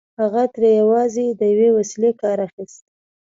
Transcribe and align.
هغه 0.19 0.43
ترې 0.55 0.69
يوازې 0.81 1.25
د 1.39 1.41
يوې 1.53 1.69
وسيلې 1.77 2.11
کار 2.21 2.37
اخيست. 2.47 2.81